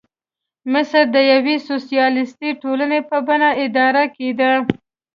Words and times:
مصر 0.73 1.03
د 1.15 1.17
یوې 1.31 1.55
سوسیالیستي 1.69 2.49
ټولنې 2.61 2.99
په 3.09 3.17
بڼه 3.27 3.49
اداره 3.65 4.03
کېده. 4.15 4.51